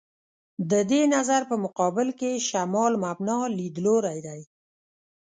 د 0.71 0.73
دې 0.91 1.01
نظر 1.15 1.41
په 1.49 1.55
مقابل 1.63 2.07
کې 2.19 2.43
«شمال 2.47 2.93
مبنا» 3.05 3.37
لیدلوری 3.57 4.19
دی. 4.27 4.41